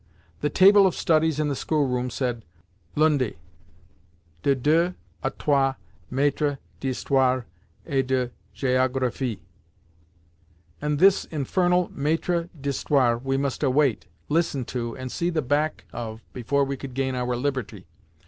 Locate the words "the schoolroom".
1.47-2.09